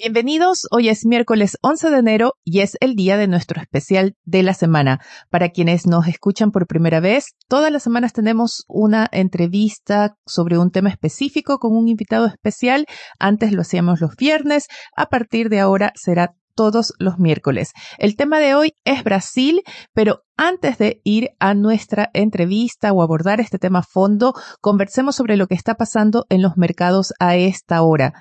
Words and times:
Bienvenidos, 0.00 0.68
hoy 0.70 0.90
es 0.90 1.04
miércoles 1.04 1.58
11 1.60 1.90
de 1.90 1.98
enero 1.98 2.34
y 2.44 2.60
es 2.60 2.76
el 2.78 2.94
día 2.94 3.16
de 3.16 3.26
nuestro 3.26 3.60
especial 3.60 4.14
de 4.24 4.44
la 4.44 4.54
semana. 4.54 5.00
Para 5.28 5.48
quienes 5.48 5.88
nos 5.88 6.06
escuchan 6.06 6.52
por 6.52 6.68
primera 6.68 7.00
vez, 7.00 7.34
todas 7.48 7.72
las 7.72 7.82
semanas 7.82 8.12
tenemos 8.12 8.62
una 8.68 9.08
entrevista 9.10 10.16
sobre 10.24 10.56
un 10.56 10.70
tema 10.70 10.88
específico 10.88 11.58
con 11.58 11.74
un 11.74 11.88
invitado 11.88 12.26
especial. 12.26 12.86
Antes 13.18 13.50
lo 13.50 13.62
hacíamos 13.62 14.00
los 14.00 14.14
viernes, 14.14 14.68
a 14.94 15.06
partir 15.06 15.48
de 15.48 15.58
ahora 15.58 15.92
será 15.96 16.36
todos 16.54 16.92
los 17.00 17.18
miércoles. 17.18 17.72
El 17.98 18.14
tema 18.14 18.38
de 18.38 18.54
hoy 18.54 18.74
es 18.84 19.02
Brasil, 19.02 19.62
pero 19.94 20.22
antes 20.36 20.78
de 20.78 21.00
ir 21.02 21.30
a 21.40 21.54
nuestra 21.54 22.08
entrevista 22.14 22.92
o 22.92 23.02
abordar 23.02 23.40
este 23.40 23.58
tema 23.58 23.80
a 23.80 23.82
fondo, 23.82 24.32
conversemos 24.60 25.16
sobre 25.16 25.36
lo 25.36 25.48
que 25.48 25.56
está 25.56 25.74
pasando 25.74 26.24
en 26.28 26.40
los 26.40 26.56
mercados 26.56 27.12
a 27.18 27.34
esta 27.34 27.82
hora. 27.82 28.12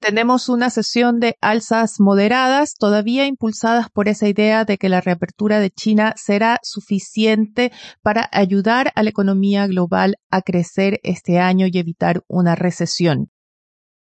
Tenemos 0.00 0.48
una 0.48 0.70
sesión 0.70 1.20
de 1.20 1.36
alzas 1.42 2.00
moderadas, 2.00 2.72
todavía 2.78 3.26
impulsadas 3.26 3.90
por 3.90 4.08
esa 4.08 4.28
idea 4.28 4.64
de 4.64 4.78
que 4.78 4.88
la 4.88 5.02
reapertura 5.02 5.60
de 5.60 5.70
China 5.70 6.14
será 6.16 6.58
suficiente 6.62 7.70
para 8.00 8.26
ayudar 8.32 8.92
a 8.94 9.02
la 9.02 9.10
economía 9.10 9.66
global 9.66 10.16
a 10.30 10.40
crecer 10.40 11.00
este 11.02 11.38
año 11.38 11.66
y 11.70 11.78
evitar 11.78 12.22
una 12.28 12.54
recesión. 12.54 13.30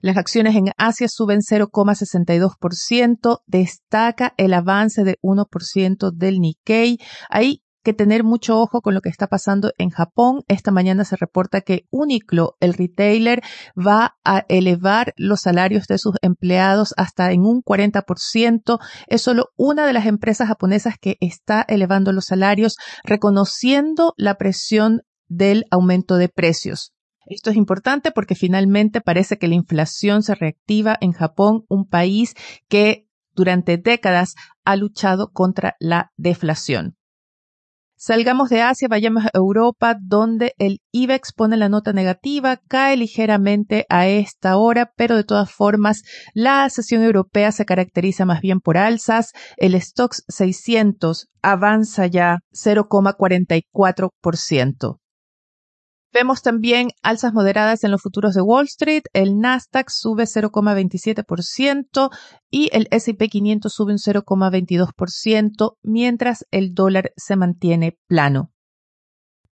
Las 0.01 0.17
acciones 0.17 0.55
en 0.55 0.65
Asia 0.77 1.07
suben 1.07 1.39
0,62%, 1.39 3.39
destaca 3.47 4.35
el 4.37 4.53
avance 4.53 5.03
de 5.03 5.17
1% 5.23 6.11
del 6.11 6.41
Nikkei. 6.41 6.99
Ahí 7.27 7.63
que 7.83 7.93
tener 7.93 8.23
mucho 8.23 8.59
ojo 8.59 8.81
con 8.81 8.93
lo 8.93 9.01
que 9.01 9.09
está 9.09 9.27
pasando 9.27 9.71
en 9.77 9.89
Japón. 9.89 10.43
Esta 10.47 10.71
mañana 10.71 11.05
se 11.05 11.15
reporta 11.15 11.61
que 11.61 11.85
Uniqlo, 11.89 12.55
el 12.59 12.73
retailer, 12.73 13.41
va 13.77 14.17
a 14.23 14.45
elevar 14.49 15.13
los 15.17 15.41
salarios 15.41 15.87
de 15.87 15.97
sus 15.97 16.15
empleados 16.21 16.93
hasta 16.97 17.31
en 17.31 17.41
un 17.41 17.61
40%. 17.61 18.79
Es 19.07 19.21
solo 19.21 19.49
una 19.57 19.85
de 19.85 19.93
las 19.93 20.05
empresas 20.05 20.47
japonesas 20.47 20.95
que 20.99 21.17
está 21.19 21.65
elevando 21.67 22.11
los 22.11 22.25
salarios, 22.25 22.77
reconociendo 23.03 24.13
la 24.17 24.35
presión 24.35 25.01
del 25.27 25.65
aumento 25.71 26.17
de 26.17 26.29
precios. 26.29 26.93
Esto 27.25 27.49
es 27.49 27.55
importante 27.55 28.11
porque 28.11 28.35
finalmente 28.35 28.99
parece 28.99 29.37
que 29.37 29.47
la 29.47 29.55
inflación 29.55 30.23
se 30.23 30.35
reactiva 30.35 30.97
en 30.99 31.13
Japón, 31.13 31.65
un 31.69 31.87
país 31.87 32.33
que 32.67 33.07
durante 33.33 33.77
décadas 33.77 34.35
ha 34.65 34.75
luchado 34.75 35.31
contra 35.31 35.75
la 35.79 36.11
deflación. 36.17 36.97
Salgamos 38.03 38.49
de 38.49 38.63
Asia, 38.63 38.87
vayamos 38.87 39.25
a 39.25 39.29
Europa, 39.31 39.95
donde 40.01 40.55
el 40.57 40.79
IBEX 40.91 41.33
pone 41.33 41.55
la 41.55 41.69
nota 41.69 41.93
negativa, 41.93 42.59
cae 42.67 42.97
ligeramente 42.97 43.85
a 43.89 44.07
esta 44.07 44.57
hora, 44.57 44.91
pero 44.95 45.15
de 45.15 45.23
todas 45.23 45.51
formas 45.51 46.01
la 46.33 46.67
sesión 46.71 47.03
europea 47.03 47.51
se 47.51 47.63
caracteriza 47.63 48.25
más 48.25 48.41
bien 48.41 48.59
por 48.59 48.75
alzas. 48.75 49.33
El 49.55 49.79
Stocks 49.79 50.23
600 50.29 51.27
avanza 51.43 52.07
ya 52.07 52.39
0,44%. 52.53 55.00
Vemos 56.13 56.41
también 56.41 56.89
alzas 57.03 57.33
moderadas 57.33 57.85
en 57.85 57.91
los 57.91 58.01
futuros 58.01 58.33
de 58.33 58.41
Wall 58.41 58.65
Street. 58.65 59.03
El 59.13 59.39
Nasdaq 59.39 59.89
sube 59.89 60.23
0,27% 60.23 62.09
y 62.49 62.69
el 62.73 62.87
S&P 62.91 63.29
500 63.29 63.73
sube 63.73 63.93
un 63.93 63.97
0,22%, 63.97 65.77
mientras 65.83 66.45
el 66.51 66.73
dólar 66.73 67.11
se 67.15 67.37
mantiene 67.37 67.97
plano. 68.07 68.51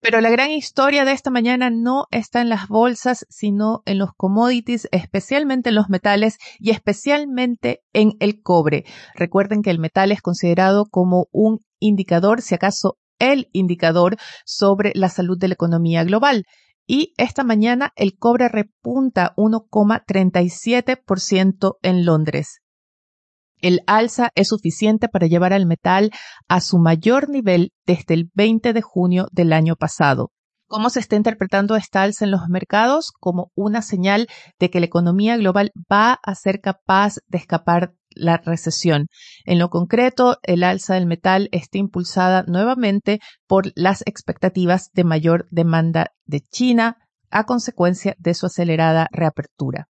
Pero 0.02 0.20
la 0.20 0.30
gran 0.30 0.50
historia 0.50 1.04
de 1.04 1.12
esta 1.12 1.30
mañana 1.30 1.70
no 1.70 2.06
está 2.10 2.40
en 2.40 2.48
las 2.48 2.68
bolsas, 2.68 3.26
sino 3.28 3.82
en 3.84 3.98
los 3.98 4.10
commodities, 4.16 4.88
especialmente 4.92 5.70
en 5.70 5.74
los 5.74 5.90
metales 5.90 6.38
y 6.58 6.70
especialmente 6.70 7.82
en 7.92 8.12
el 8.18 8.40
cobre. 8.42 8.84
Recuerden 9.14 9.62
que 9.62 9.70
el 9.70 9.78
metal 9.78 10.10
es 10.10 10.22
considerado 10.22 10.86
como 10.86 11.28
un 11.32 11.58
indicador, 11.80 12.40
si 12.40 12.54
acaso 12.54 12.96
el 13.20 13.48
indicador 13.52 14.16
sobre 14.44 14.90
la 14.96 15.08
salud 15.08 15.38
de 15.38 15.46
la 15.46 15.54
economía 15.54 16.02
global. 16.02 16.46
Y 16.86 17.12
esta 17.18 17.44
mañana 17.44 17.92
el 17.94 18.16
cobre 18.18 18.48
repunta 18.48 19.32
1,37% 19.36 21.76
en 21.82 22.04
Londres. 22.04 22.62
El 23.58 23.82
alza 23.86 24.30
es 24.34 24.48
suficiente 24.48 25.08
para 25.08 25.28
llevar 25.28 25.52
al 25.52 25.66
metal 25.66 26.10
a 26.48 26.60
su 26.60 26.78
mayor 26.78 27.28
nivel 27.28 27.72
desde 27.86 28.14
el 28.14 28.28
20 28.34 28.72
de 28.72 28.82
junio 28.82 29.28
del 29.30 29.52
año 29.52 29.76
pasado. 29.76 30.32
¿Cómo 30.66 30.88
se 30.88 30.98
está 31.00 31.16
interpretando 31.16 31.76
esta 31.76 32.02
alza 32.02 32.24
en 32.24 32.30
los 32.30 32.48
mercados? 32.48 33.12
Como 33.18 33.50
una 33.54 33.82
señal 33.82 34.28
de 34.58 34.70
que 34.70 34.80
la 34.80 34.86
economía 34.86 35.36
global 35.36 35.72
va 35.92 36.18
a 36.22 36.34
ser 36.34 36.60
capaz 36.60 37.16
de 37.26 37.36
escapar 37.38 37.92
la 38.10 38.38
recesión. 38.38 39.06
En 39.44 39.58
lo 39.58 39.68
concreto, 39.68 40.38
el 40.42 40.62
alza 40.62 40.94
del 40.94 41.06
metal 41.06 41.48
está 41.52 41.78
impulsada 41.78 42.44
nuevamente 42.46 43.20
por 43.46 43.72
las 43.74 44.02
expectativas 44.06 44.90
de 44.92 45.04
mayor 45.04 45.46
demanda 45.50 46.12
de 46.24 46.40
China 46.40 46.96
a 47.30 47.44
consecuencia 47.44 48.14
de 48.18 48.34
su 48.34 48.46
acelerada 48.46 49.08
reapertura. 49.12 49.86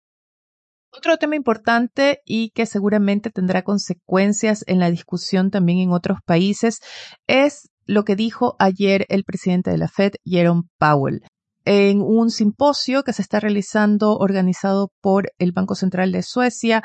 Otro 0.90 1.16
tema 1.18 1.36
importante 1.36 2.20
y 2.24 2.50
que 2.50 2.66
seguramente 2.66 3.30
tendrá 3.30 3.62
consecuencias 3.62 4.64
en 4.66 4.78
la 4.80 4.90
discusión 4.90 5.50
también 5.50 5.78
en 5.78 5.92
otros 5.92 6.18
países 6.24 6.80
es 7.26 7.68
lo 7.84 8.04
que 8.04 8.16
dijo 8.16 8.56
ayer 8.58 9.06
el 9.08 9.24
presidente 9.24 9.70
de 9.70 9.78
la 9.78 9.88
Fed, 9.88 10.12
Jerome 10.24 10.62
Powell 10.78 11.22
en 11.70 12.00
un 12.00 12.30
simposio 12.30 13.02
que 13.02 13.12
se 13.12 13.20
está 13.20 13.40
realizando 13.40 14.16
organizado 14.16 14.90
por 15.02 15.32
el 15.38 15.52
Banco 15.52 15.74
Central 15.74 16.12
de 16.12 16.22
Suecia. 16.22 16.82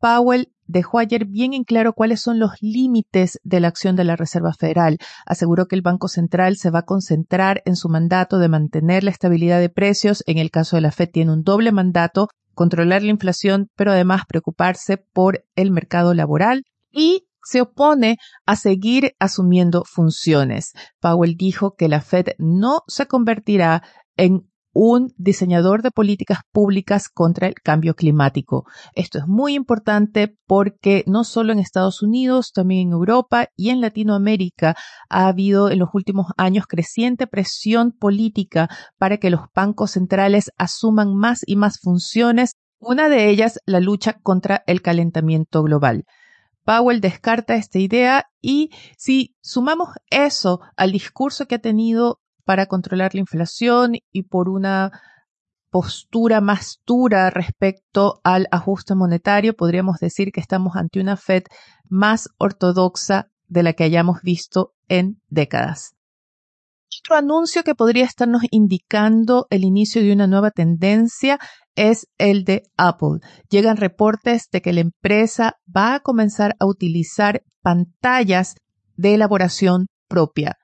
Powell 0.00 0.50
dejó 0.72 0.98
ayer 0.98 1.26
bien 1.26 1.52
en 1.52 1.64
claro 1.64 1.92
cuáles 1.92 2.20
son 2.20 2.38
los 2.38 2.52
límites 2.60 3.38
de 3.44 3.60
la 3.60 3.68
acción 3.68 3.94
de 3.94 4.04
la 4.04 4.16
Reserva 4.16 4.52
Federal. 4.54 4.98
Aseguró 5.26 5.66
que 5.66 5.76
el 5.76 5.82
Banco 5.82 6.08
Central 6.08 6.56
se 6.56 6.70
va 6.70 6.80
a 6.80 6.84
concentrar 6.84 7.62
en 7.64 7.76
su 7.76 7.88
mandato 7.88 8.38
de 8.38 8.48
mantener 8.48 9.04
la 9.04 9.10
estabilidad 9.10 9.60
de 9.60 9.68
precios. 9.68 10.24
En 10.26 10.38
el 10.38 10.50
caso 10.50 10.76
de 10.76 10.82
la 10.82 10.90
Fed 10.90 11.10
tiene 11.12 11.32
un 11.32 11.42
doble 11.42 11.72
mandato, 11.72 12.28
controlar 12.54 13.02
la 13.02 13.10
inflación, 13.10 13.68
pero 13.76 13.92
además 13.92 14.22
preocuparse 14.26 14.96
por 14.96 15.44
el 15.54 15.70
mercado 15.70 16.14
laboral 16.14 16.64
y 16.90 17.26
se 17.44 17.60
opone 17.60 18.16
a 18.46 18.56
seguir 18.56 19.12
asumiendo 19.18 19.84
funciones. 19.84 20.72
Powell 21.00 21.36
dijo 21.36 21.74
que 21.74 21.88
la 21.88 22.00
Fed 22.00 22.28
no 22.38 22.82
se 22.86 23.06
convertirá 23.06 23.82
en 24.16 24.48
un 24.72 25.12
diseñador 25.16 25.82
de 25.82 25.90
políticas 25.90 26.40
públicas 26.50 27.08
contra 27.08 27.46
el 27.46 27.54
cambio 27.54 27.94
climático. 27.94 28.64
Esto 28.94 29.18
es 29.18 29.26
muy 29.26 29.54
importante 29.54 30.36
porque 30.46 31.04
no 31.06 31.24
solo 31.24 31.52
en 31.52 31.58
Estados 31.58 32.02
Unidos, 32.02 32.52
también 32.52 32.88
en 32.88 32.92
Europa 32.92 33.48
y 33.56 33.70
en 33.70 33.80
Latinoamérica 33.80 34.76
ha 35.08 35.28
habido 35.28 35.70
en 35.70 35.78
los 35.78 35.90
últimos 35.92 36.26
años 36.36 36.66
creciente 36.66 37.26
presión 37.26 37.92
política 37.92 38.68
para 38.98 39.18
que 39.18 39.30
los 39.30 39.42
bancos 39.54 39.92
centrales 39.92 40.50
asuman 40.56 41.14
más 41.14 41.42
y 41.46 41.56
más 41.56 41.78
funciones, 41.80 42.52
una 42.78 43.08
de 43.08 43.28
ellas 43.28 43.60
la 43.66 43.80
lucha 43.80 44.14
contra 44.22 44.64
el 44.66 44.82
calentamiento 44.82 45.62
global. 45.62 46.04
Powell 46.64 47.00
descarta 47.00 47.56
esta 47.56 47.78
idea 47.78 48.26
y 48.40 48.70
si 48.96 49.36
sumamos 49.40 49.90
eso 50.10 50.60
al 50.76 50.92
discurso 50.92 51.46
que 51.46 51.56
ha 51.56 51.60
tenido 51.60 52.20
para 52.44 52.66
controlar 52.66 53.14
la 53.14 53.20
inflación 53.20 53.94
y 54.10 54.24
por 54.24 54.48
una 54.48 54.92
postura 55.70 56.40
más 56.40 56.80
dura 56.86 57.30
respecto 57.30 58.20
al 58.24 58.46
ajuste 58.50 58.94
monetario, 58.94 59.54
podríamos 59.54 59.98
decir 59.98 60.30
que 60.30 60.40
estamos 60.40 60.76
ante 60.76 61.00
una 61.00 61.16
Fed 61.16 61.44
más 61.88 62.28
ortodoxa 62.36 63.30
de 63.48 63.62
la 63.62 63.72
que 63.72 63.84
hayamos 63.84 64.20
visto 64.22 64.74
en 64.88 65.20
décadas. 65.28 65.94
Otro 67.00 67.16
anuncio 67.16 67.64
que 67.64 67.74
podría 67.74 68.04
estarnos 68.04 68.42
indicando 68.50 69.46
el 69.48 69.64
inicio 69.64 70.02
de 70.02 70.12
una 70.12 70.26
nueva 70.26 70.50
tendencia 70.50 71.38
es 71.74 72.06
el 72.18 72.44
de 72.44 72.64
Apple. 72.76 73.20
Llegan 73.48 73.78
reportes 73.78 74.48
de 74.52 74.60
que 74.60 74.74
la 74.74 74.80
empresa 74.80 75.56
va 75.74 75.94
a 75.94 76.00
comenzar 76.00 76.54
a 76.60 76.66
utilizar 76.66 77.42
pantallas 77.62 78.56
de 78.96 79.14
elaboración 79.14 79.86
propia. 80.06 80.58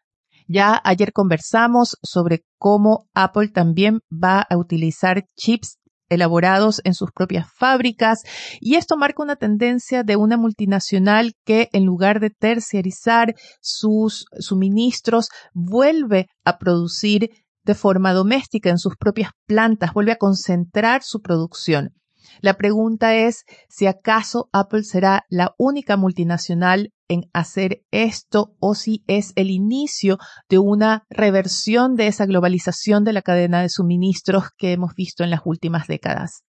Ya 0.51 0.81
ayer 0.83 1.13
conversamos 1.13 1.99
sobre 2.03 2.43
cómo 2.59 3.07
Apple 3.13 3.49
también 3.49 4.01
va 4.11 4.41
a 4.41 4.57
utilizar 4.57 5.27
chips 5.37 5.79
elaborados 6.09 6.81
en 6.85 6.95
sus 6.95 7.11
propias 7.13 7.47
fábricas 7.55 8.23
y 8.59 8.77
esto 8.77 8.97
marca 8.97 9.23
una 9.23 9.37
tendencia 9.37 10.05
de 10.05 10.17
una 10.17 10.39
multinacional 10.39 11.35
que 11.45 11.69
en 11.75 11.85
lugar 11.85 12.19
de 12.19 12.31
terciarizar 12.31 13.35
sus 13.61 14.25
suministros 14.39 15.29
vuelve 15.53 16.29
a 16.47 16.57
producir 16.57 17.29
de 17.65 17.75
forma 17.75 18.15
doméstica 18.15 18.71
en 18.71 18.79
sus 18.79 18.97
propias 18.97 19.33
plantas, 19.47 19.93
vuelve 19.93 20.13
a 20.13 20.17
concentrar 20.17 21.03
su 21.03 21.21
producción. 21.21 21.91
La 22.41 22.55
pregunta 22.55 23.15
es 23.15 23.45
si 23.69 23.87
acaso 23.87 24.49
Apple 24.53 24.85
será 24.85 25.25
la 25.29 25.55
única 25.59 25.99
multinacional 25.99 26.91
en 27.09 27.29
hacer 27.33 27.83
esto 27.91 28.55
o 28.61 28.75
si 28.75 29.03
es 29.07 29.33
el 29.37 29.51
inicio 29.51 30.19
de 30.49 30.59
una 30.59 31.05
reversión 31.11 31.97
de 31.97 32.07
esa 32.07 32.27
globalización 32.27 33.05
de 33.05 33.13
la 33.13 33.23
cadena 33.23 33.63
de 33.63 33.69
suministros 33.69 34.45
que 34.57 34.73
hemos 34.73 34.95
visto 34.95 35.25
en 35.25 35.31
las 35.31 35.41
últimas 35.45 35.87
décadas. 35.87 36.45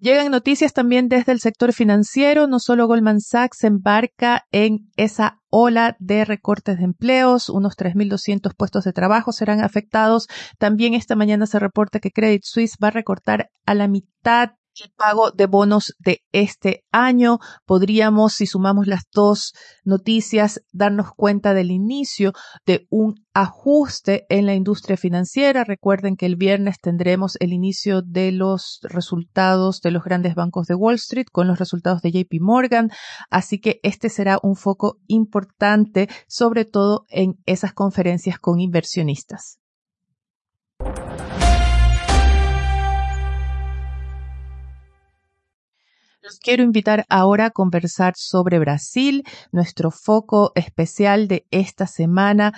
Llegan 0.00 0.30
noticias 0.30 0.72
también 0.72 1.08
desde 1.08 1.32
el 1.32 1.40
sector 1.40 1.74
financiero. 1.74 2.46
No 2.46 2.58
solo 2.58 2.86
Goldman 2.86 3.20
Sachs 3.20 3.58
se 3.58 3.66
embarca 3.66 4.46
en 4.50 4.90
esa 4.96 5.40
ola 5.50 5.94
de 5.98 6.24
recortes 6.24 6.78
de 6.78 6.84
empleos. 6.84 7.50
Unos 7.50 7.76
3.200 7.76 8.54
puestos 8.56 8.84
de 8.84 8.94
trabajo 8.94 9.30
serán 9.32 9.60
afectados. 9.60 10.26
También 10.58 10.94
esta 10.94 11.16
mañana 11.16 11.44
se 11.44 11.58
reporta 11.58 12.00
que 12.00 12.12
Credit 12.12 12.40
Suisse 12.42 12.78
va 12.82 12.88
a 12.88 12.92
recortar 12.92 13.50
a 13.66 13.74
la 13.74 13.88
mitad 13.88 14.52
el 14.82 14.90
pago 14.90 15.30
de 15.30 15.46
bonos 15.46 15.94
de 15.98 16.22
este 16.32 16.84
año. 16.90 17.38
Podríamos, 17.66 18.34
si 18.34 18.46
sumamos 18.46 18.86
las 18.86 19.04
dos 19.12 19.52
noticias, 19.84 20.60
darnos 20.72 21.12
cuenta 21.14 21.54
del 21.54 21.70
inicio 21.70 22.32
de 22.66 22.86
un 22.90 23.14
ajuste 23.34 24.26
en 24.28 24.46
la 24.46 24.54
industria 24.54 24.96
financiera. 24.96 25.64
Recuerden 25.64 26.16
que 26.16 26.26
el 26.26 26.36
viernes 26.36 26.80
tendremos 26.80 27.36
el 27.40 27.52
inicio 27.52 28.02
de 28.02 28.32
los 28.32 28.80
resultados 28.82 29.80
de 29.80 29.90
los 29.90 30.04
grandes 30.04 30.34
bancos 30.34 30.66
de 30.66 30.74
Wall 30.74 30.96
Street 30.96 31.26
con 31.30 31.46
los 31.46 31.58
resultados 31.58 32.02
de 32.02 32.12
JP 32.12 32.40
Morgan. 32.40 32.90
Así 33.30 33.60
que 33.60 33.80
este 33.82 34.08
será 34.08 34.38
un 34.42 34.56
foco 34.56 34.98
importante, 35.06 36.08
sobre 36.26 36.64
todo 36.64 37.04
en 37.08 37.38
esas 37.46 37.72
conferencias 37.72 38.38
con 38.38 38.60
inversionistas. 38.60 39.59
Los 46.30 46.38
quiero 46.38 46.62
invitar 46.62 47.06
ahora 47.08 47.46
a 47.46 47.50
conversar 47.50 48.12
sobre 48.16 48.60
Brasil, 48.60 49.24
nuestro 49.50 49.90
foco 49.90 50.52
especial 50.54 51.26
de 51.26 51.44
esta 51.50 51.88
semana, 51.88 52.52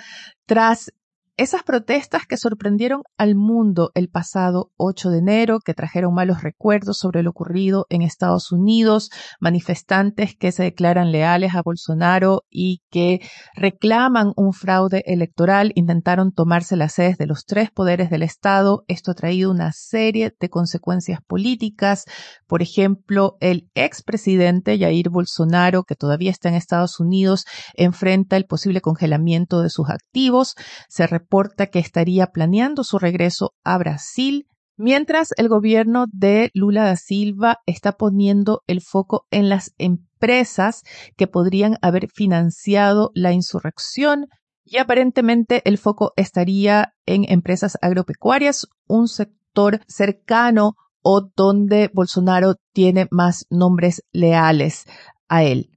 tras 0.45 0.93
esas 1.35 1.63
protestas 1.63 2.27
que 2.27 2.37
sorprendieron 2.37 3.01
al 3.17 3.33
mundo 3.33 3.91
el 3.95 4.07
pasado 4.07 4.71
8 4.77 5.09
de 5.09 5.17
enero, 5.17 5.59
que 5.59 5.73
trajeron 5.73 6.13
malos 6.13 6.43
recuerdos 6.43 6.99
sobre 6.99 7.23
lo 7.23 7.31
ocurrido 7.31 7.87
en 7.89 8.03
Estados 8.03 8.51
Unidos, 8.51 9.09
manifestantes 9.39 10.35
que 10.35 10.51
se 10.51 10.61
declaran 10.61 11.11
leales 11.11 11.55
a 11.55 11.63
Bolsonaro 11.63 12.43
y 12.51 12.83
que 12.91 13.19
reclaman 13.55 14.33
un 14.35 14.53
fraude 14.53 15.03
electoral, 15.07 15.71
intentaron 15.73 16.31
tomarse 16.31 16.75
las 16.75 16.93
sedes 16.93 17.17
de 17.17 17.25
los 17.25 17.45
tres 17.45 17.71
poderes 17.71 18.11
del 18.11 18.21
Estado. 18.21 18.83
Esto 18.87 19.11
ha 19.11 19.15
traído 19.15 19.49
una 19.49 19.71
serie 19.71 20.35
de 20.39 20.49
consecuencias 20.49 21.19
políticas. 21.25 22.05
Por 22.45 22.61
ejemplo, 22.61 23.37
el 23.39 23.71
expresidente 23.73 24.77
Jair 24.77 25.09
Bolsonaro, 25.09 25.83
que 25.83 25.95
todavía 25.95 26.29
está 26.29 26.49
en 26.49 26.55
Estados 26.55 26.99
Unidos, 26.99 27.45
enfrenta 27.73 28.37
el 28.37 28.45
posible 28.45 28.81
congelamiento 28.81 29.61
de 29.61 29.71
sus 29.71 29.89
activos. 29.89 30.53
Se 30.89 31.07
reporta 31.23 31.67
que 31.67 31.79
estaría 31.79 32.27
planeando 32.27 32.83
su 32.83 32.99
regreso 32.99 33.53
a 33.63 33.77
Brasil, 33.77 34.45
mientras 34.77 35.29
el 35.37 35.47
gobierno 35.47 36.05
de 36.11 36.51
Lula 36.53 36.83
da 36.83 36.95
Silva 36.95 37.59
está 37.65 37.93
poniendo 37.93 38.61
el 38.67 38.81
foco 38.81 39.25
en 39.31 39.47
las 39.49 39.73
empresas 39.77 40.83
que 41.15 41.27
podrían 41.27 41.77
haber 41.81 42.09
financiado 42.13 43.11
la 43.13 43.31
insurrección 43.31 44.27
y 44.65 44.77
aparentemente 44.77 45.61
el 45.65 45.77
foco 45.77 46.13
estaría 46.15 46.93
en 47.05 47.25
empresas 47.29 47.77
agropecuarias, 47.81 48.67
un 48.87 49.07
sector 49.07 49.81
cercano 49.87 50.75
o 51.01 51.29
donde 51.35 51.89
Bolsonaro 51.93 52.55
tiene 52.73 53.07
más 53.11 53.45
nombres 53.49 54.03
leales 54.11 54.85
a 55.27 55.43
él 55.43 55.73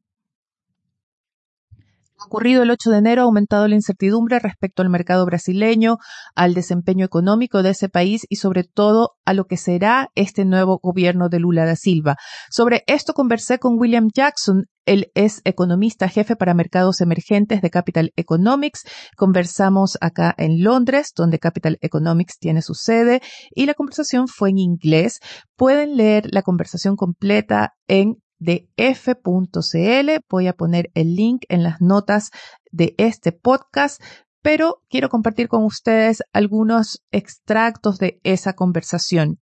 ocurrido 2.26 2.62
el 2.62 2.70
8 2.70 2.90
de 2.90 2.99
enero 2.99 3.23
ha 3.23 3.25
aumentado 3.25 3.67
la 3.69 3.75
incertidumbre 3.75 4.38
respecto 4.38 4.82
al 4.82 4.90
mercado 4.90 5.25
brasileño, 5.25 5.96
al 6.34 6.55
desempeño 6.55 7.05
económico 7.05 7.62
de 7.62 7.70
ese 7.70 7.88
país 7.88 8.26
y 8.28 8.37
sobre 8.37 8.64
todo 8.64 9.12
a 9.25 9.32
lo 9.32 9.46
que 9.46 9.56
será 9.56 10.08
este 10.14 10.44
nuevo 10.44 10.78
gobierno 10.82 11.28
de 11.28 11.40
Lula 11.40 11.64
da 11.64 11.76
Silva. 11.76 12.17
Sobre 12.50 12.82
esto 12.87 13.14
conversé 13.14 13.58
con 13.58 13.78
William 13.78 14.08
Jackson, 14.14 14.67
él 14.87 15.11
es 15.14 15.43
economista 15.44 16.08
jefe 16.08 16.37
para 16.37 16.55
mercados 16.55 17.00
emergentes 17.00 17.61
de 17.61 17.70
Capital 17.70 18.12
Economics. 18.14 18.84
Conversamos 19.17 19.99
acá 20.00 20.32
en 20.38 20.62
Londres, 20.62 21.12
donde 21.14 21.40
Capital 21.40 21.76
Economics 21.81 22.38
tiene 22.38 22.62
su 22.62 22.75
sede, 22.75 23.20
y 23.50 23.67
la 23.67 23.75
conversación 23.75 24.29
fue 24.29 24.50
en 24.50 24.58
inglés. 24.58 25.19
Pueden 25.56 25.96
leer 25.96 26.29
la 26.31 26.43
conversación 26.43 26.94
completa 26.94 27.75
en 27.88 28.22
de 28.38 28.68
f.cl. 28.76 30.10
Voy 30.28 30.46
a 30.46 30.52
poner 30.52 30.90
el 30.94 31.14
link 31.14 31.42
en 31.48 31.62
las 31.62 31.80
notas 31.80 32.30
de 32.70 32.94
este 32.98 33.32
podcast, 33.32 34.02
pero 34.42 34.82
quiero 34.88 35.08
compartir 35.08 35.48
con 35.48 35.64
ustedes 35.64 36.22
algunos 36.32 37.02
extractos 37.10 37.98
de 37.98 38.20
esa 38.22 38.52
conversación. 38.54 39.40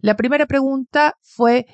La 0.00 0.16
primera 0.16 0.46
pregunta 0.46 1.14
fue, 1.20 1.66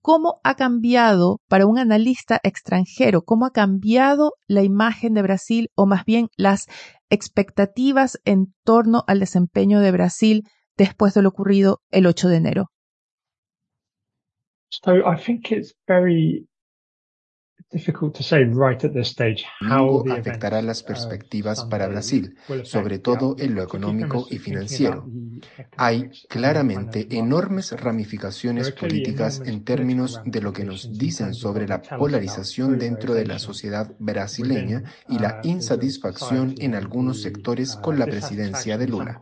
¿cómo 0.00 0.40
ha 0.44 0.54
cambiado 0.54 1.40
para 1.48 1.66
un 1.66 1.78
analista 1.78 2.40
extranjero, 2.42 3.22
cómo 3.22 3.46
ha 3.46 3.52
cambiado 3.52 4.32
la 4.46 4.62
imagen 4.62 5.14
de 5.14 5.22
Brasil 5.22 5.68
o 5.74 5.86
más 5.86 6.04
bien 6.04 6.28
las 6.36 6.66
expectativas 7.10 8.18
en 8.24 8.54
torno 8.64 9.02
al 9.06 9.20
desempeño 9.20 9.80
de 9.80 9.92
Brasil 9.92 10.44
después 10.76 11.14
de 11.14 11.22
lo 11.22 11.30
ocurrido 11.30 11.80
el 11.90 12.06
8 12.06 12.28
de 12.28 12.36
enero? 12.36 12.70
So 14.70 15.04
I 15.04 15.16
think 15.16 15.50
it's 15.50 15.74
very 15.86 16.46
Domingo 19.60 20.04
afectará 20.12 20.62
las 20.62 20.82
perspectivas 20.82 21.64
para 21.64 21.86
Brasil, 21.86 22.36
sobre 22.64 22.98
todo 22.98 23.36
en 23.38 23.54
lo 23.54 23.62
económico 23.62 24.26
y 24.30 24.38
financiero. 24.38 25.06
Hay 25.76 26.10
claramente 26.28 27.06
enormes 27.10 27.72
ramificaciones 27.72 28.72
políticas 28.72 29.42
en 29.44 29.64
términos 29.64 30.20
de 30.24 30.40
lo 30.40 30.52
que 30.52 30.64
nos 30.64 30.98
dicen 30.98 31.34
sobre 31.34 31.68
la 31.68 31.80
polarización 31.80 32.78
dentro 32.78 33.14
de 33.14 33.26
la 33.26 33.38
sociedad 33.38 33.94
brasileña 33.98 34.82
y 35.08 35.18
la 35.18 35.40
insatisfacción 35.44 36.54
en 36.58 36.74
algunos 36.74 37.22
sectores 37.22 37.76
con 37.76 37.98
la 37.98 38.06
presidencia 38.06 38.78
de 38.78 38.88
Lula. 38.88 39.20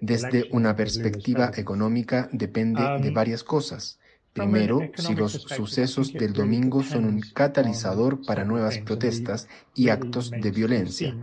Desde 0.00 0.44
una 0.52 0.76
perspectiva 0.76 1.50
económica 1.56 2.28
depende 2.32 2.82
de 3.00 3.10
varias 3.10 3.42
cosas 3.42 3.98
Primero, 4.32 4.80
si 4.96 5.14
los 5.14 5.32
sucesos 5.32 6.12
del 6.14 6.32
domingo 6.32 6.82
son 6.82 7.04
un 7.04 7.20
catalizador 7.20 8.24
para 8.24 8.44
nuevas 8.44 8.78
protestas 8.78 9.46
y 9.74 9.90
actos 9.90 10.30
de 10.30 10.50
violencia. 10.50 11.14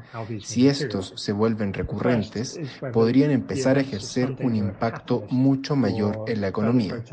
Si 0.42 0.68
estos 0.68 1.14
se 1.16 1.32
vuelven 1.32 1.74
recurrentes, 1.74 2.60
podrían 2.94 3.32
empezar 3.32 3.78
a 3.78 3.82
ejercer 3.82 4.36
un 4.42 4.56
impacto 4.56 5.26
mucho 5.32 5.76
mayor 5.76 6.26
en 6.28 6.42
la 6.42 6.50
economía. 6.50 7.04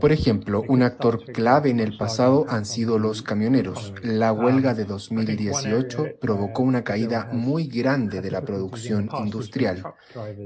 Por 0.00 0.12
ejemplo, 0.12 0.64
un 0.68 0.82
actor 0.82 1.24
clave 1.32 1.70
en 1.70 1.80
el 1.80 1.98
pasado 1.98 2.46
han 2.48 2.64
sido 2.64 2.98
los 2.98 3.22
camioneros. 3.22 3.92
La 4.02 4.32
huelga 4.32 4.72
de 4.72 4.84
2018 4.84 6.18
provocó 6.20 6.62
una 6.62 6.82
caída 6.82 7.28
muy 7.32 7.66
grande 7.66 8.22
de 8.22 8.30
la 8.30 8.42
producción 8.42 9.10
industrial. 9.18 9.82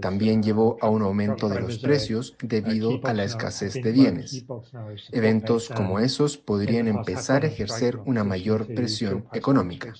También 0.01 0.43
llevó 0.43 0.79
a 0.81 0.89
un 0.89 1.03
aumento 1.03 1.49
de 1.49 1.61
los 1.61 1.79
precios 1.79 2.37
debido 2.43 3.01
a 3.05 3.13
la 3.13 3.20
la 3.21 3.27
escasez 3.27 3.75
de 3.75 3.93
bienes. 3.93 4.47
Eventos 5.13 5.69
como 5.69 5.99
esos 6.01 6.39
podrían 6.39 6.89
empezar 6.89 7.45
a 7.45 7.49
ejercer 7.49 7.99
una 8.07 8.25
mayor 8.25 8.73
presión 8.75 9.29
económica. 9.33 9.93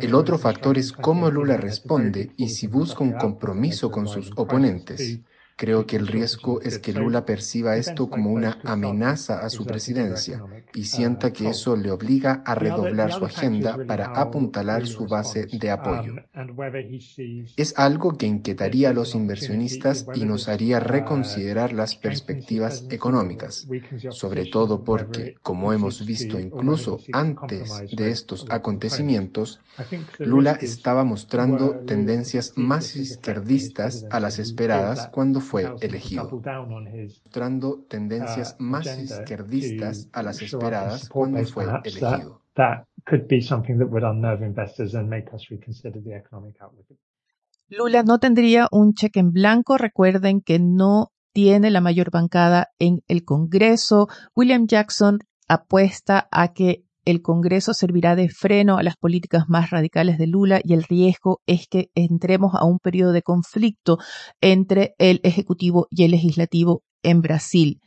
El 0.00 0.14
otro 0.14 0.38
factor 0.38 0.76
es 0.76 0.92
cómo 0.92 1.30
Lula 1.30 1.56
responde 1.56 2.32
y 2.36 2.48
si 2.48 2.66
busca 2.66 3.02
un 3.04 3.14
compromiso 3.14 3.90
con 3.90 4.06
sus 4.06 4.32
oponentes. 4.36 5.20
Creo 5.56 5.86
que 5.86 5.96
el 5.96 6.08
riesgo 6.08 6.60
es 6.62 6.80
que 6.80 6.92
Lula 6.92 7.24
perciba 7.24 7.76
esto 7.76 8.10
como 8.10 8.32
una 8.32 8.58
amenaza 8.64 9.38
a 9.38 9.50
su 9.50 9.64
presidencia 9.64 10.42
y 10.74 10.80
uh, 10.80 10.84
sienta 10.84 11.32
que 11.32 11.48
eso 11.48 11.76
le 11.76 11.92
obliga 11.92 12.42
a 12.44 12.56
redoblar 12.56 13.12
su 13.12 13.24
agenda 13.24 13.78
para 13.86 14.06
apuntalar 14.06 14.84
su 14.88 15.06
base 15.06 15.46
de 15.46 15.70
apoyo. 15.70 16.14
Um, 16.34 16.56
es 17.56 17.72
algo 17.76 18.18
que 18.18 18.26
inquietaría 18.26 18.90
a 18.90 18.92
los 18.92 19.14
inversionistas 19.14 20.06
y 20.14 20.24
nos 20.24 20.48
haría 20.48 20.78
uh, 20.78 20.80
reconsiderar 20.80 21.72
las 21.72 21.94
perspectivas 21.94 22.84
económicas, 22.90 23.68
sobre 24.10 24.46
todo 24.46 24.82
porque, 24.82 25.36
como 25.40 25.72
hemos 25.72 26.04
visto 26.04 26.40
incluso 26.40 26.98
antes 27.12 27.70
de 27.96 28.10
estos 28.10 28.44
acontecimientos, 28.50 29.60
Lula 30.18 30.58
estaba 30.60 31.04
mostrando 31.04 31.76
tendencias 31.86 32.54
más 32.56 32.96
izquierdistas 32.96 34.04
a 34.10 34.18
las 34.18 34.40
esperadas 34.40 35.08
cuando 35.12 35.43
fue 35.44 35.70
elegido, 35.80 36.28
mostrando 36.30 37.84
tendencias 37.88 38.56
uh, 38.58 38.62
más 38.62 38.98
izquierdistas 38.98 40.08
a 40.12 40.22
las 40.22 40.42
esperadas 40.42 41.08
cuando 41.08 41.44
fue 41.44 41.66
elegido. 41.84 42.42
Lula 47.68 48.02
no 48.02 48.18
tendría 48.18 48.68
un 48.70 48.94
cheque 48.94 49.20
en 49.20 49.32
blanco. 49.32 49.78
Recuerden 49.78 50.40
que 50.40 50.58
no 50.58 51.12
tiene 51.32 51.70
la 51.70 51.80
mayor 51.80 52.10
bancada 52.10 52.68
en 52.78 53.02
el 53.08 53.24
Congreso. 53.24 54.08
William 54.36 54.66
Jackson 54.66 55.18
apuesta 55.48 56.28
a 56.30 56.52
que 56.52 56.83
el 57.04 57.22
Congreso 57.22 57.74
servirá 57.74 58.16
de 58.16 58.28
freno 58.28 58.78
a 58.78 58.82
las 58.82 58.96
políticas 58.96 59.44
más 59.48 59.70
radicales 59.70 60.18
de 60.18 60.26
Lula 60.26 60.60
y 60.62 60.72
el 60.72 60.84
riesgo 60.84 61.40
es 61.46 61.66
que 61.68 61.90
entremos 61.94 62.54
a 62.54 62.64
un 62.64 62.78
periodo 62.78 63.12
de 63.12 63.22
conflicto 63.22 63.98
entre 64.40 64.94
el 64.98 65.20
Ejecutivo 65.22 65.86
y 65.90 66.04
el 66.04 66.12
Legislativo 66.12 66.82
en 67.02 67.20
Brasil. 67.20 67.80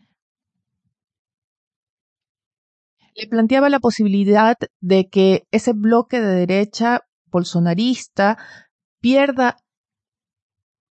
Le 3.16 3.28
planteaba 3.28 3.70
la 3.70 3.80
posibilidad 3.80 4.56
de 4.80 5.08
que 5.10 5.44
ese 5.52 5.74
bloque 5.74 6.22
de 6.22 6.46
derecha 6.46 7.02
bolsonarista 7.32 8.38
pierda 9.02 9.58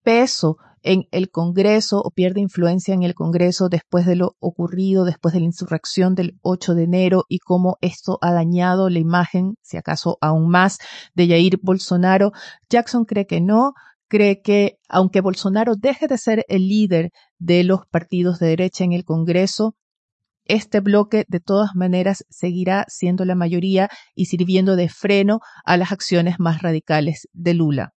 peso 0.04 0.58
en 0.88 1.04
el 1.12 1.30
Congreso 1.30 2.02
o 2.02 2.12
pierde 2.12 2.40
influencia 2.40 2.94
en 2.94 3.04
el 3.04 3.14
Congreso 3.14 3.68
después 3.68 4.06
de 4.06 4.16
lo 4.16 4.38
ocurrido, 4.40 5.04
después 5.04 5.34
de 5.34 5.42
la 5.42 5.46
insurrección 5.46 6.16
del 6.16 6.38
8 6.42 6.76
de 6.76 6.84
enero 6.84 7.26
y 7.28 7.40
cómo 7.40 7.78
esto 7.82 8.18
ha 8.22 8.32
dañado 8.32 8.90
la 8.90 9.00
imagen, 9.00 9.56
si 9.62 9.76
acaso 9.76 10.18
aún 10.22 10.50
más, 10.50 10.78
de 11.14 11.28
Jair 11.28 11.60
Bolsonaro. 11.62 12.32
Jackson 12.70 13.04
cree 13.04 13.28
que 13.28 13.42
no, 13.42 13.74
cree 14.08 14.42
que 14.42 14.78
aunque 14.88 15.20
Bolsonaro 15.20 15.76
deje 15.76 16.08
de 16.08 16.18
ser 16.18 16.46
el 16.48 16.70
líder 16.70 17.12
de 17.38 17.66
los 17.66 17.86
partidos 17.86 18.40
de 18.40 18.48
derecha 18.48 18.86
en 18.86 18.94
el 18.94 19.04
Congreso, 19.04 19.76
este 20.46 20.80
bloque 20.80 21.26
de 21.28 21.42
todas 21.42 21.76
maneras 21.76 22.24
seguirá 22.30 22.86
siendo 22.88 23.26
la 23.26 23.36
mayoría 23.36 23.90
y 24.16 24.28
sirviendo 24.28 24.78
de 24.78 24.88
freno 24.88 25.42
a 25.66 25.76
las 25.76 25.92
acciones 25.92 26.40
más 26.40 26.62
radicales 26.62 27.28
de 27.34 27.54
Lula. 27.54 27.97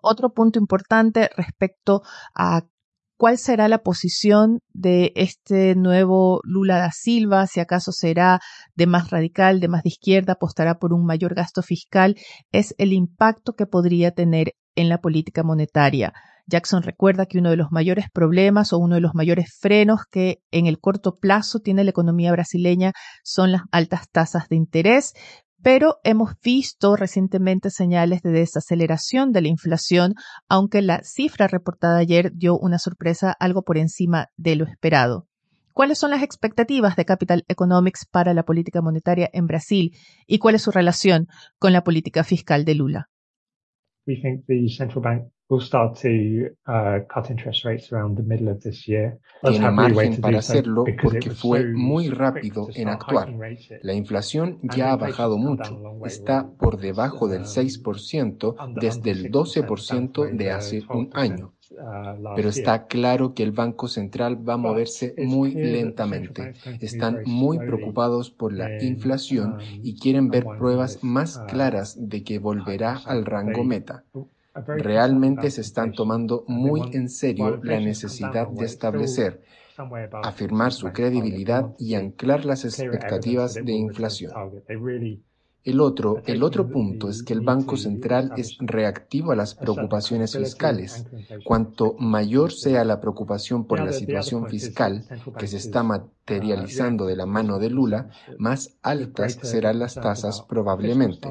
Otro 0.00 0.32
punto 0.32 0.58
importante 0.58 1.30
respecto 1.36 2.02
a 2.34 2.62
cuál 3.18 3.36
será 3.36 3.68
la 3.68 3.82
posición 3.82 4.60
de 4.72 5.12
este 5.16 5.74
nuevo 5.74 6.40
Lula 6.44 6.78
da 6.78 6.90
Silva, 6.92 7.46
si 7.46 7.60
acaso 7.60 7.90
será 7.92 8.40
de 8.76 8.86
más 8.86 9.10
radical, 9.10 9.60
de 9.60 9.68
más 9.68 9.82
de 9.82 9.88
izquierda, 9.88 10.34
apostará 10.34 10.78
por 10.78 10.92
un 10.92 11.04
mayor 11.04 11.34
gasto 11.34 11.62
fiscal, 11.62 12.16
es 12.52 12.74
el 12.78 12.92
impacto 12.92 13.54
que 13.54 13.66
podría 13.66 14.12
tener 14.12 14.54
en 14.76 14.88
la 14.88 15.00
política 15.00 15.42
monetaria. 15.42 16.12
Jackson 16.46 16.82
recuerda 16.82 17.26
que 17.26 17.38
uno 17.38 17.50
de 17.50 17.56
los 17.56 17.70
mayores 17.72 18.06
problemas 18.10 18.72
o 18.72 18.78
uno 18.78 18.94
de 18.94 19.02
los 19.02 19.14
mayores 19.14 19.50
frenos 19.60 20.02
que 20.10 20.38
en 20.50 20.66
el 20.66 20.78
corto 20.78 21.14
plazo 21.14 21.58
tiene 21.58 21.84
la 21.84 21.90
economía 21.90 22.32
brasileña 22.32 22.92
son 23.22 23.52
las 23.52 23.62
altas 23.70 24.08
tasas 24.10 24.48
de 24.48 24.56
interés, 24.56 25.12
pero 25.62 25.98
hemos 26.04 26.40
visto 26.42 26.96
recientemente 26.96 27.70
señales 27.70 28.22
de 28.22 28.30
desaceleración 28.30 29.32
de 29.32 29.42
la 29.42 29.48
inflación, 29.48 30.14
aunque 30.48 30.82
la 30.82 31.02
cifra 31.02 31.48
reportada 31.48 31.98
ayer 31.98 32.32
dio 32.34 32.58
una 32.58 32.78
sorpresa 32.78 33.34
algo 33.38 33.62
por 33.62 33.78
encima 33.78 34.28
de 34.36 34.56
lo 34.56 34.64
esperado. 34.64 35.26
¿Cuáles 35.72 35.98
son 35.98 36.10
las 36.10 36.22
expectativas 36.22 36.96
de 36.96 37.04
Capital 37.04 37.44
Economics 37.46 38.04
para 38.04 38.34
la 38.34 38.42
política 38.42 38.82
monetaria 38.82 39.30
en 39.32 39.46
Brasil 39.46 39.94
y 40.26 40.38
cuál 40.38 40.56
es 40.56 40.62
su 40.62 40.72
relación 40.72 41.28
con 41.58 41.72
la 41.72 41.84
política 41.84 42.24
fiscal 42.24 42.64
de 42.64 42.74
Lula? 42.74 43.10
Tiene 49.42 49.70
margen 49.70 50.20
para 50.20 50.40
hacerlo 50.40 50.84
porque 51.02 51.30
fue 51.30 51.64
muy 51.72 52.10
rápido 52.10 52.68
en 52.74 52.88
actuar. 52.88 53.34
La 53.80 53.94
inflación 53.94 54.58
ya 54.62 54.92
ha 54.92 54.96
bajado 54.96 55.38
mucho, 55.38 55.80
está 56.04 56.46
por 56.46 56.78
debajo 56.78 57.28
del 57.28 57.44
6% 57.44 58.44
uh, 58.44 58.74
desde 58.78 59.10
el 59.10 59.32
12% 59.32 60.36
de 60.36 60.50
hace 60.50 60.84
un 60.90 61.08
año. 61.14 61.54
Uh, 61.70 62.34
Pero 62.36 62.50
está 62.50 62.86
claro 62.86 63.32
que 63.32 63.42
el 63.42 63.52
Banco 63.52 63.88
Central 63.88 64.46
va 64.46 64.54
a 64.54 64.58
moverse 64.58 65.14
muy 65.16 65.54
lentamente. 65.54 66.52
Están 66.80 67.22
muy 67.24 67.58
preocupados 67.58 68.30
por 68.30 68.52
la 68.52 68.82
inflación 68.82 69.54
um, 69.54 69.60
y 69.82 69.98
quieren 69.98 70.28
ver 70.28 70.44
pruebas 70.44 71.02
más 71.02 71.36
uh, 71.36 71.46
claras 71.46 71.96
de 71.98 72.22
que 72.22 72.38
volverá 72.38 73.00
al 73.06 73.24
rango 73.24 73.64
meta 73.64 74.04
realmente 74.66 75.50
se 75.50 75.60
están 75.60 75.92
tomando 75.92 76.44
muy 76.46 76.80
en 76.92 77.08
serio 77.08 77.60
la 77.62 77.80
necesidad 77.80 78.48
de 78.48 78.64
establecer, 78.64 79.42
afirmar 80.22 80.72
su 80.72 80.92
credibilidad 80.92 81.74
y 81.78 81.94
anclar 81.94 82.44
las 82.44 82.64
expectativas 82.64 83.54
de 83.54 83.72
inflación. 83.72 84.32
El 85.64 85.80
otro, 85.80 86.22
el 86.24 86.42
otro 86.42 86.70
punto 86.70 87.10
es 87.10 87.22
que 87.22 87.34
el 87.34 87.42
Banco 87.42 87.76
Central 87.76 88.32
es 88.38 88.56
reactivo 88.58 89.32
a 89.32 89.36
las 89.36 89.54
preocupaciones 89.54 90.34
fiscales. 90.34 91.06
Cuanto 91.44 91.94
mayor 91.98 92.52
sea 92.52 92.84
la 92.84 93.00
preocupación 93.00 93.66
por 93.66 93.80
la 93.80 93.92
situación 93.92 94.48
fiscal 94.48 95.04
que 95.38 95.46
se 95.46 95.58
está 95.58 95.82
materializando 95.82 97.04
de 97.04 97.16
la 97.16 97.26
mano 97.26 97.58
de 97.58 97.68
Lula, 97.68 98.08
más 98.38 98.78
altas 98.82 99.34
serán 99.42 99.80
las 99.80 99.94
tasas 99.96 100.40
probablemente. 100.42 101.28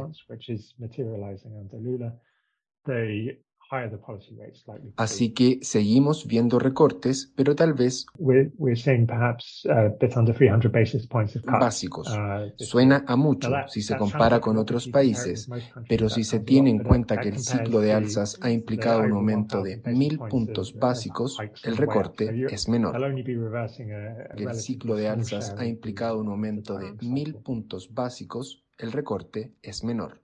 Así 4.95 5.33
que 5.33 5.59
seguimos 5.61 6.25
viendo 6.25 6.57
recortes, 6.57 7.33
pero 7.35 7.53
tal 7.53 7.73
vez 7.73 8.05
básicos. 11.43 12.07
Suena 12.55 13.03
a 13.05 13.15
mucho 13.17 13.51
si 13.67 13.81
se 13.81 13.97
compara 13.97 14.39
con 14.39 14.57
otros 14.57 14.87
países, 14.87 15.49
pero 15.89 16.07
si 16.07 16.23
se 16.23 16.39
tiene 16.39 16.69
en 16.69 16.79
cuenta 16.79 17.19
que 17.19 17.27
el 17.29 17.39
ciclo 17.39 17.81
de 17.81 17.91
alzas 17.91 18.37
ha 18.41 18.51
implicado 18.51 19.01
un 19.01 19.11
aumento 19.11 19.61
de 19.61 19.81
mil 19.85 20.17
puntos 20.17 20.73
básicos, 20.73 21.37
el 21.63 21.75
recorte 21.75 22.45
es 22.49 22.69
menor. 22.69 22.95
El 24.37 24.53
ciclo 24.53 24.95
de 24.95 25.09
alzas 25.09 25.53
ha 25.57 25.65
implicado 25.65 26.19
un 26.19 26.29
aumento 26.29 26.77
de 26.77 26.93
mil 27.01 27.35
puntos 27.35 27.93
básicos, 27.93 28.63
el 28.77 28.93
recorte 28.93 29.55
es 29.61 29.83
menor. 29.83 30.21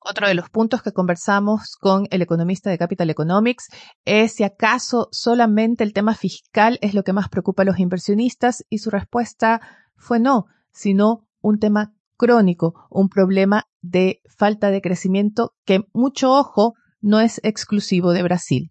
Otro 0.00 0.28
de 0.28 0.34
los 0.34 0.48
puntos 0.48 0.82
que 0.82 0.92
conversamos 0.92 1.76
con 1.76 2.06
el 2.10 2.22
economista 2.22 2.70
de 2.70 2.78
Capital 2.78 3.10
Economics 3.10 3.68
es 4.04 4.32
si 4.34 4.44
acaso 4.44 5.08
solamente 5.10 5.82
el 5.82 5.92
tema 5.92 6.14
fiscal 6.14 6.78
es 6.82 6.94
lo 6.94 7.02
que 7.02 7.12
más 7.12 7.28
preocupa 7.28 7.62
a 7.62 7.66
los 7.66 7.80
inversionistas 7.80 8.64
y 8.70 8.78
su 8.78 8.90
respuesta 8.90 9.60
fue 9.96 10.20
no, 10.20 10.46
sino 10.70 11.26
un 11.40 11.58
tema 11.58 11.94
crónico, 12.16 12.86
un 12.90 13.08
problema 13.08 13.64
de 13.80 14.20
falta 14.36 14.70
de 14.70 14.80
crecimiento 14.80 15.54
que, 15.64 15.80
mucho 15.92 16.32
ojo, 16.32 16.74
no 17.00 17.20
es 17.20 17.40
exclusivo 17.42 18.12
de 18.12 18.22
Brasil. 18.22 18.70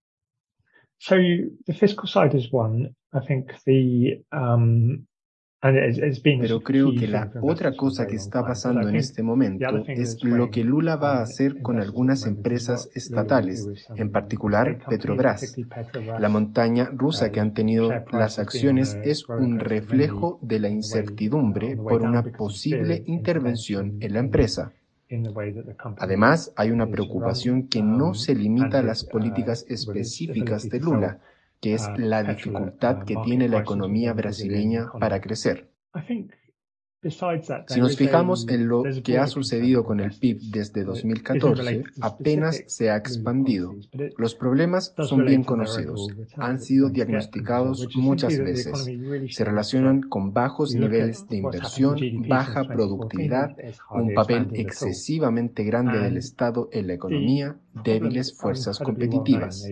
So 0.99 1.15
the 1.65 1.73
fiscal 1.73 2.07
side 2.07 2.35
is 2.35 2.49
one. 2.51 2.95
I 3.13 3.19
think 3.25 3.51
the 3.65 4.23
um, 4.31 5.07
pero 5.59 6.61
creo 6.61 6.93
que 6.93 7.07
la 7.07 7.31
otra 7.41 7.75
cosa 7.75 8.05
que 8.05 8.15
está 8.15 8.45
pasando 8.45 8.87
en 8.87 8.95
este 8.95 9.23
momento 9.23 9.83
es 9.87 10.23
lo 10.23 10.51
que 10.51 10.63
Lula 10.63 10.97
va 10.97 11.17
a 11.17 11.23
hacer 11.23 11.61
con 11.63 11.79
algunas 11.79 12.27
empresas 12.27 12.89
estatales, 12.93 13.67
en 13.95 14.11
particular 14.11 14.79
Petrobras. 14.87 15.55
La 16.19 16.29
montaña 16.29 16.91
rusa 16.93 17.31
que 17.31 17.39
han 17.39 17.55
tenido 17.55 17.91
las 18.11 18.37
acciones 18.37 18.99
es 19.03 19.27
un 19.27 19.59
reflejo 19.59 20.37
de 20.43 20.59
la 20.59 20.69
incertidumbre 20.69 21.75
por 21.75 22.03
una 22.03 22.21
posible 22.21 23.03
intervención 23.07 23.97
en 23.99 24.13
la 24.13 24.19
empresa. 24.19 24.73
Además, 25.97 26.53
hay 26.55 26.69
una 26.69 26.87
preocupación 26.87 27.67
que 27.67 27.81
no 27.81 28.13
se 28.13 28.35
limita 28.35 28.79
a 28.79 28.83
las 28.83 29.03
políticas 29.05 29.65
específicas 29.69 30.69
de 30.69 30.79
Lula, 30.79 31.19
que 31.59 31.73
es 31.73 31.87
la 31.97 32.23
dificultad 32.23 33.03
que 33.03 33.15
tiene 33.23 33.49
la 33.49 33.59
economía 33.59 34.13
brasileña 34.13 34.91
para 34.99 35.21
crecer. 35.21 35.69
Si 37.67 37.79
nos 37.79 37.95
fijamos 37.95 38.47
en 38.49 38.67
lo 38.67 38.83
que 39.03 39.19
ha 39.19 39.27
sucedido 39.27 39.83
con 39.83 39.99
el 39.99 40.11
PIB 40.11 40.39
desde 40.51 40.83
2014, 40.83 41.83
apenas 42.01 42.63
se 42.65 42.89
ha 42.89 42.97
expandido. 42.97 43.75
Los 44.17 44.33
problemas 44.33 44.95
son 44.97 45.25
bien 45.25 45.43
conocidos, 45.43 46.07
han 46.37 46.59
sido 46.59 46.89
diagnosticados 46.89 47.87
muchas 47.95 48.37
veces. 48.39 48.89
Se 49.29 49.45
relacionan 49.45 50.01
con 50.01 50.33
bajos 50.33 50.73
niveles 50.73 51.27
de 51.27 51.37
inversión, 51.37 51.99
baja 52.27 52.63
productividad, 52.67 53.55
un 53.91 54.15
papel 54.15 54.49
excesivamente 54.53 55.63
grande 55.63 55.99
del 55.99 56.17
Estado 56.17 56.67
en 56.71 56.87
la 56.87 56.93
economía, 56.93 57.57
débiles 57.83 58.37
fuerzas 58.37 58.79
competitivas. 58.79 59.67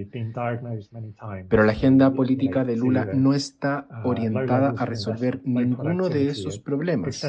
Pero 1.49 1.63
la 1.63 1.71
agenda 1.71 2.11
política 2.11 2.63
de 2.63 2.75
Lula 2.75 3.09
no 3.13 3.33
está 3.33 3.87
uh, 3.89 4.07
orientada 4.07 4.73
a 4.77 4.85
resolver 4.85 5.41
ninguno 5.43 6.09
de 6.09 6.27
esos 6.27 6.59
problemas. 6.59 7.25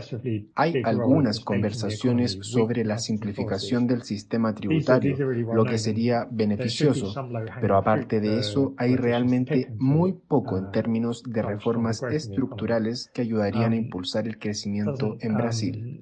Hay 0.55 0.83
algunas 0.85 1.41
conversaciones 1.41 2.39
sobre 2.41 2.85
la 2.85 2.99
simplificación 2.99 3.87
del 3.87 4.03
sistema 4.03 4.55
tributario, 4.55 5.17
lo 5.55 5.65
que 5.65 5.79
sería 5.79 6.27
beneficioso, 6.31 7.15
pero 7.61 7.77
aparte 7.77 8.21
de 8.21 8.39
eso 8.39 8.75
hay 8.77 8.97
realmente 8.97 9.73
muy 9.79 10.13
poco 10.13 10.59
en 10.59 10.71
términos 10.71 11.23
de 11.23 11.43
reformas 11.43 12.03
estructurales 12.03 13.11
que 13.13 13.23
ayudarían 13.23 13.73
a 13.73 13.77
impulsar 13.77 14.27
el 14.27 14.39
crecimiento 14.39 15.17
en 15.21 15.35
Brasil. 15.35 15.96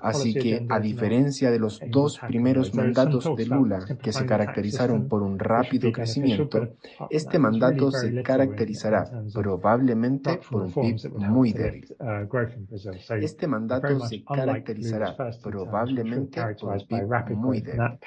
Así 0.00 0.34
que, 0.34 0.66
a 0.68 0.78
diferencia 0.80 1.50
de 1.50 1.58
los 1.58 1.80
dos 1.90 2.18
primeros 2.18 2.74
mandatos 2.74 3.24
de 3.36 3.46
Lula, 3.46 3.84
que 4.02 4.12
se 4.12 4.26
caracterizaron 4.26 5.08
por 5.08 5.22
un 5.22 5.38
rápido 5.38 5.90
crecimiento, 5.92 6.68
este 7.10 7.38
mandato 7.38 7.90
se 7.90 8.22
caracterizará 8.22 9.10
probablemente 9.32 10.40
por 10.48 10.62
un 10.62 10.72
PIB 10.72 11.18
muy 11.18 11.52
débil. 11.52 11.86
Este 13.20 13.46
mandato 13.46 14.00
se 14.00 14.24
caracterizará 14.24 15.16
probablemente 15.42 16.40
por 16.60 16.74
un 16.74 16.86
PIB 16.86 17.36
muy 17.36 17.60
débil. 17.60 17.98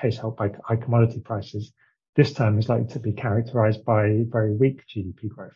This 2.16 2.34
term 2.34 2.60
is 2.60 2.68
likely 2.68 2.88
to 2.88 3.00
be 3.00 3.14
characterized 3.14 3.86
by 3.86 4.26
very 4.30 4.54
weak 4.54 4.84
GDP 4.88 5.30
growth. 5.30 5.56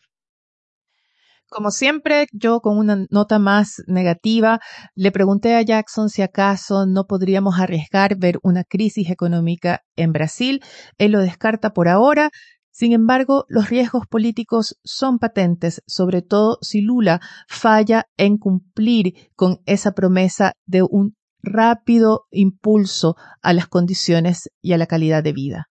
Como 1.54 1.70
siempre, 1.70 2.26
yo 2.32 2.62
con 2.62 2.80
una 2.80 3.06
nota 3.12 3.38
más 3.38 3.84
negativa, 3.86 4.60
le 4.96 5.12
pregunté 5.12 5.54
a 5.54 5.62
Jackson 5.62 6.10
si 6.10 6.24
acaso 6.24 6.88
no 6.88 7.06
podríamos 7.06 7.60
arriesgar 7.60 8.18
ver 8.18 8.40
una 8.42 8.64
crisis 8.64 9.12
económica 9.12 9.82
en 9.96 10.14
Brasil. 10.14 10.62
Él 10.98 11.12
lo 11.12 11.20
descarta 11.20 11.70
por 11.70 11.90
ahora. 11.90 12.32
Sin 12.72 12.92
embargo, 12.92 13.46
los 13.50 13.70
riesgos 13.70 14.08
políticos 14.08 14.80
son 14.84 15.20
patentes, 15.20 15.84
sobre 15.86 16.24
todo 16.24 16.58
si 16.62 16.82
Lula 16.82 17.22
falla 17.48 18.06
en 18.18 18.40
cumplir 18.40 19.14
con 19.36 19.60
esa 19.68 19.92
promesa 19.92 20.54
de 20.66 20.82
un 20.82 21.16
rápido 21.44 22.26
impulso 22.32 23.16
a 23.44 23.54
las 23.54 23.68
condiciones 23.68 24.50
y 24.60 24.74
a 24.74 24.80
la 24.80 24.88
calidad 24.88 25.22
de 25.22 25.34
vida. 25.34 25.68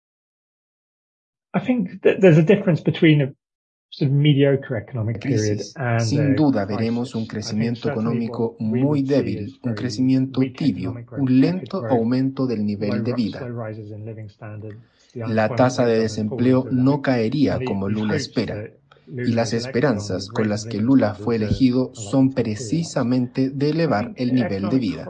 Sin 5.99 6.35
duda 6.35 6.65
veremos 6.65 7.13
un 7.13 7.27
crecimiento 7.27 7.89
económico 7.89 8.55
muy 8.59 9.03
débil, 9.03 9.59
un 9.63 9.73
crecimiento 9.73 10.41
tibio, 10.57 10.95
un 11.17 11.41
lento 11.41 11.85
aumento 11.85 12.47
del 12.47 12.65
nivel 12.65 13.03
de 13.03 13.13
vida. 13.13 13.45
La 15.13 15.53
tasa 15.55 15.85
de 15.85 15.99
desempleo 15.99 16.67
no 16.71 17.01
caería 17.01 17.59
como 17.65 17.89
Lula 17.89 18.15
espera 18.15 18.71
y 19.13 19.33
las 19.33 19.53
esperanzas 19.53 20.29
con 20.29 20.47
las 20.47 20.65
que 20.65 20.79
Lula 20.79 21.15
fue 21.15 21.35
elegido 21.35 21.91
son 21.93 22.31
precisamente 22.31 23.49
de 23.49 23.69
elevar 23.69 24.13
el 24.15 24.33
nivel 24.33 24.69
de 24.69 24.79
vida. 24.79 25.07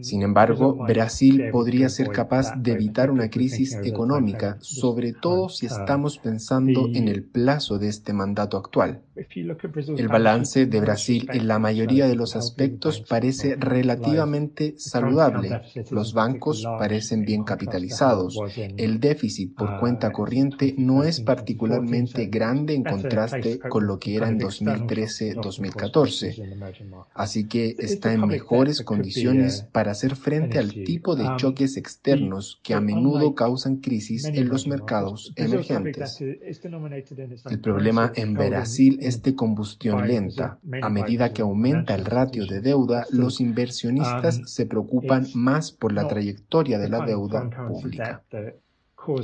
Sin 0.00 0.22
embargo, 0.22 0.74
Brasil 0.74 1.50
podría 1.52 1.88
ser 1.88 2.08
capaz 2.08 2.54
de 2.56 2.72
evitar 2.72 3.10
una 3.10 3.28
crisis 3.28 3.74
económica, 3.84 4.56
sobre 4.60 5.12
todo 5.12 5.48
si 5.48 5.66
estamos 5.66 6.18
pensando 6.18 6.88
en 6.94 7.08
el 7.08 7.24
plazo 7.24 7.78
de 7.78 7.88
este 7.88 8.12
mandato 8.12 8.56
actual. 8.56 9.02
El 9.16 10.08
balance 10.08 10.66
de 10.66 10.80
Brasil 10.80 11.28
en 11.32 11.48
la 11.48 11.58
mayoría 11.58 12.06
de 12.06 12.14
los 12.14 12.36
aspectos 12.36 13.00
parece 13.00 13.56
relativamente 13.56 14.74
saludable. 14.78 15.60
Los 15.90 16.14
bancos 16.14 16.64
parecen 16.78 17.24
bien 17.24 17.44
capitalizados. 17.44 18.38
El 18.76 19.00
déficit 19.00 19.54
por 19.54 19.78
cuenta 19.80 20.12
corriente 20.12 20.74
no 20.78 21.02
es 21.02 21.20
particularmente 21.20 22.26
grande 22.26 22.77
en 22.78 22.84
contraste 22.84 23.58
con 23.58 23.86
lo 23.86 23.98
que 23.98 24.16
era 24.16 24.28
en 24.28 24.40
2013-2014. 24.40 27.06
Así 27.14 27.46
que 27.46 27.76
está 27.78 28.12
en 28.12 28.26
mejores 28.26 28.82
condiciones 28.82 29.66
para 29.72 29.92
hacer 29.92 30.16
frente 30.16 30.58
al 30.58 30.72
tipo 30.72 31.16
de 31.16 31.28
choques 31.36 31.76
externos 31.76 32.60
que 32.62 32.74
a 32.74 32.80
menudo 32.80 33.34
causan 33.34 33.76
crisis 33.76 34.24
en 34.24 34.48
los 34.48 34.66
mercados 34.66 35.32
emergentes. 35.36 36.20
El 36.20 37.60
problema 37.60 38.12
en 38.14 38.34
Brasil 38.34 38.98
es 39.00 39.22
de 39.22 39.34
combustión 39.34 40.06
lenta. 40.06 40.58
A 40.82 40.88
medida 40.88 41.32
que 41.32 41.42
aumenta 41.42 41.94
el 41.94 42.04
ratio 42.04 42.46
de 42.46 42.60
deuda, 42.60 43.06
los 43.10 43.40
inversionistas 43.40 44.40
se 44.46 44.66
preocupan 44.66 45.26
más 45.34 45.72
por 45.72 45.92
la 45.92 46.08
trayectoria 46.08 46.78
de 46.78 46.88
la 46.88 47.04
deuda 47.04 47.48
pública 47.68 48.24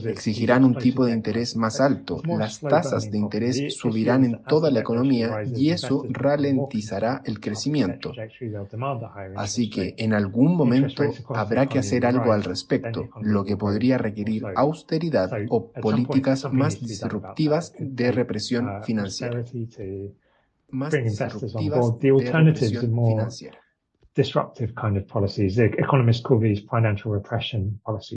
exigirán 0.04 0.64
un 0.64 0.76
tipo 0.76 1.04
de 1.04 1.12
interés 1.12 1.56
más 1.56 1.80
alto, 1.80 2.22
las 2.26 2.60
tasas 2.60 3.10
de 3.10 3.18
interés 3.18 3.76
subirán 3.76 4.24
en 4.24 4.42
toda 4.44 4.70
la 4.70 4.80
economía 4.80 5.44
y 5.44 5.70
eso 5.70 6.04
ralentizará 6.08 7.22
el 7.24 7.40
crecimiento. 7.40 8.12
Así 9.36 9.70
que 9.70 9.94
en 9.98 10.14
algún 10.14 10.56
momento 10.56 11.02
habrá 11.28 11.66
que 11.66 11.78
hacer 11.78 12.06
algo 12.06 12.32
al 12.32 12.44
respecto, 12.44 13.08
lo 13.20 13.44
que 13.44 13.56
podría 13.56 13.98
requerir 13.98 14.44
austeridad 14.56 15.30
o 15.48 15.70
políticas 15.70 16.50
más 16.52 16.80
disruptivas 16.80 17.74
de 17.78 18.12
represión 18.12 18.82
financiera. 18.84 19.44
Más 20.70 20.92
disruptivas 20.92 21.98
de 22.00 22.32
represión 22.32 22.94
financiera. 23.06 23.58
Disruptive 24.16 24.72
kind 24.74 24.96
of 24.96 25.06
policies. 25.08 25.56
The 25.56 25.64
economists 25.76 26.22
call 26.22 26.38
these 26.38 26.62
financial 26.70 27.12
repression 27.12 27.80
policies. 27.84 28.16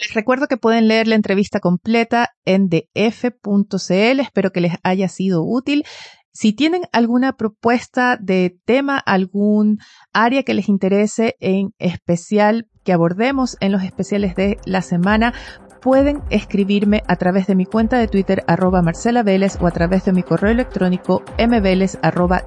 Les 0.00 0.14
recuerdo 0.14 0.46
que 0.46 0.56
pueden 0.56 0.86
leer 0.86 1.08
la 1.08 1.16
entrevista 1.16 1.58
completa 1.58 2.30
en 2.44 2.68
df.cl. 2.68 4.20
Espero 4.20 4.52
que 4.52 4.60
les 4.60 4.74
haya 4.84 5.08
sido 5.08 5.42
útil. 5.42 5.84
Si 6.32 6.52
tienen 6.52 6.82
alguna 6.92 7.32
propuesta 7.32 8.16
de 8.16 8.56
tema, 8.64 8.98
algún 8.98 9.78
área 10.12 10.44
que 10.44 10.54
les 10.54 10.68
interese 10.68 11.34
en 11.40 11.74
especial 11.78 12.68
que 12.84 12.92
abordemos 12.92 13.56
en 13.60 13.72
los 13.72 13.82
especiales 13.82 14.36
de 14.36 14.58
la 14.64 14.82
semana, 14.82 15.34
pueden 15.82 16.22
escribirme 16.30 17.02
a 17.08 17.16
través 17.16 17.48
de 17.48 17.56
mi 17.56 17.66
cuenta 17.66 17.98
de 17.98 18.06
Twitter 18.06 18.44
arroba 18.46 18.82
Marcela 18.82 19.24
Vélez 19.24 19.58
o 19.60 19.66
a 19.66 19.72
través 19.72 20.04
de 20.04 20.12
mi 20.12 20.22
correo 20.22 20.52
electrónico 20.52 21.24
mveles 21.38 21.98
arroba 22.02 22.44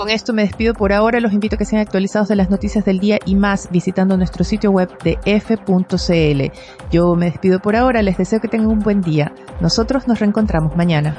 con 0.00 0.08
esto 0.08 0.32
me 0.32 0.40
despido 0.40 0.72
por 0.72 0.94
ahora. 0.94 1.20
Los 1.20 1.34
invito 1.34 1.56
a 1.56 1.58
que 1.58 1.66
sean 1.66 1.82
actualizados 1.82 2.26
de 2.26 2.34
las 2.34 2.48
noticias 2.48 2.86
del 2.86 3.00
día 3.00 3.18
y 3.26 3.34
más 3.34 3.68
visitando 3.70 4.16
nuestro 4.16 4.44
sitio 4.44 4.70
web 4.70 4.88
de 5.04 5.18
f.cl. 5.26 6.58
Yo 6.90 7.14
me 7.16 7.26
despido 7.26 7.60
por 7.60 7.76
ahora. 7.76 8.00
Les 8.00 8.16
deseo 8.16 8.40
que 8.40 8.48
tengan 8.48 8.68
un 8.68 8.78
buen 8.78 9.02
día. 9.02 9.34
Nosotros 9.60 10.08
nos 10.08 10.18
reencontramos 10.18 10.74
mañana. 10.74 11.18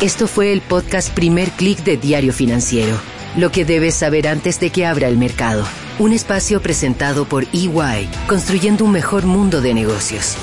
Esto 0.00 0.28
fue 0.28 0.52
el 0.52 0.60
podcast 0.60 1.12
Primer 1.12 1.50
Click 1.50 1.82
de 1.82 1.96
Diario 1.96 2.32
Financiero. 2.32 2.94
Lo 3.36 3.50
que 3.50 3.64
debes 3.64 3.96
saber 3.96 4.28
antes 4.28 4.60
de 4.60 4.70
que 4.70 4.86
abra 4.86 5.08
el 5.08 5.18
mercado. 5.18 5.64
Un 5.98 6.12
espacio 6.12 6.62
presentado 6.62 7.24
por 7.24 7.42
EY, 7.52 8.08
construyendo 8.28 8.84
un 8.84 8.92
mejor 8.92 9.26
mundo 9.26 9.60
de 9.60 9.74
negocios. 9.74 10.36